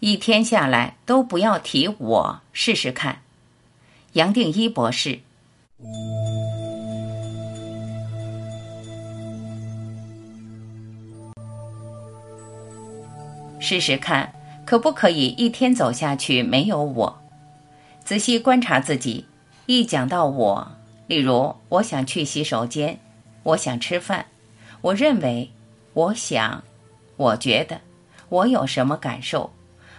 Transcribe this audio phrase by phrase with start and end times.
[0.00, 3.20] 一天下来都不要提我，试试看。
[4.12, 5.18] 杨定一博士。
[13.58, 14.32] 试试看，
[14.64, 17.18] 可不可以一天走下去没有我？
[18.04, 19.26] 仔细观察自己，
[19.66, 20.70] 一讲到我，
[21.08, 23.00] 例如我想去洗手间，
[23.42, 24.26] 我想吃饭，
[24.80, 25.50] 我认为，
[25.92, 26.62] 我想，
[27.16, 27.80] 我觉得，
[28.28, 29.50] 我有什么感受，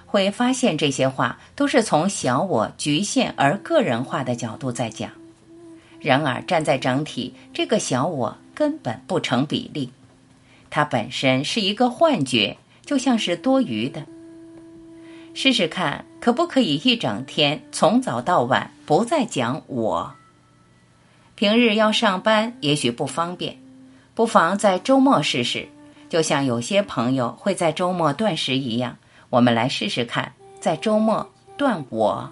[0.10, 5.12] 会发现这些话都是从小我局限而个人化的角度在讲。
[6.02, 9.92] 然而站在整体，这个小我根本不成比例，
[10.70, 12.58] 它本身是一个幻觉。
[12.86, 14.04] 就像是多余的。
[15.36, 20.16] 试试看，可不可以一整天从早到晚不再讲我？
[21.36, 23.60] 平日要上班，也许不方便，
[24.16, 25.68] 不妨在周末试试。
[26.10, 28.98] 就像有些朋友会在周末断食一样，
[29.30, 32.30] 我们来试试看，在周末断我。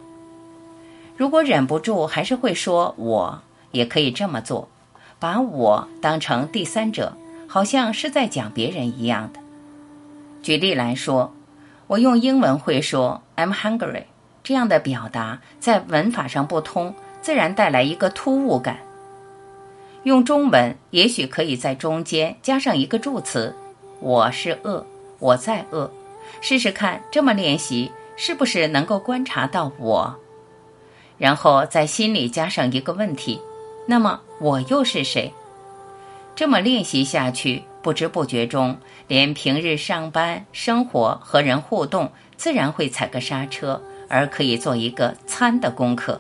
[1.16, 4.68] 如果忍不住还是会说我，也可以这么做，
[5.20, 7.16] 把我当成第三者，
[7.48, 9.40] 好像是在讲别人一样的。
[10.42, 11.34] 举例来说，
[11.88, 14.04] 我用英文会说 "I'm hungry"，
[14.44, 18.80] 这样的表达在文法上不通，自然带来一个突兀感。
[20.04, 23.56] 用中文也许可以在中间加上一个助词，
[24.00, 24.86] 我是饿，
[25.20, 25.92] 我在饿。
[26.42, 30.16] 试试看，这么练习是不是能够观察到我？
[31.18, 33.42] 然后在心里加上一个问题，
[33.88, 35.34] 那么我又是谁？
[36.36, 37.64] 这么练习下去。
[37.84, 46.20] 不知不觉中，连平日上班、生活和人互动，自然会踩个刹车，而可以做一个参的功课。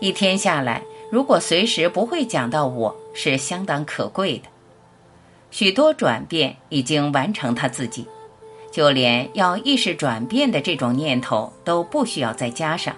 [0.00, 4.44] 一天下来，如果随时不会讲到我，是相当可贵的。
[5.50, 8.06] 许多转变已经完成他自己，
[8.74, 12.96] 就连要意识转变的这种念头都不需要再加上。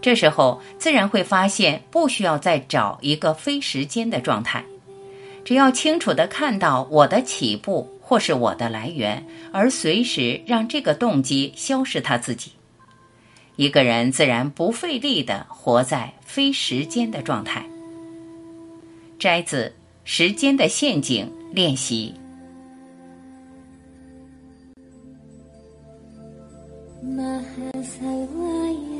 [0.00, 4.64] 这时候，自然会发现不需要再找一个非时间的状态。
[5.44, 12.52] 只要清楚地看到我的起步或是我的来源，而随时让这个动机消失他自己，
[13.56, 17.62] 一个人自然不费力的活在非时间的状态。
[19.18, 19.66] 摘自
[20.04, 22.14] 《时间的陷阱》练习。
[27.06, 28.95] Mahasalvaya.